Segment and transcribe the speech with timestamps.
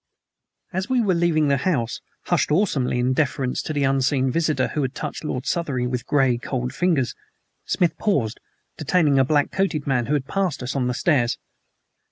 [0.73, 4.81] As we were leaving the house, hushed awesomely in deference to the unseen visitor who
[4.81, 7.13] had touched Lord Southery with gray, cold fingers,
[7.65, 8.39] Smith paused,
[8.79, 11.37] detaining a black coated man who passed us on the stairs.